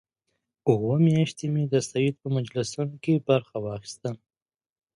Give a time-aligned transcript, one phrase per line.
[0.69, 4.09] اووه میاشتې مې د سید په مجلسونو کې برخه واخیسته.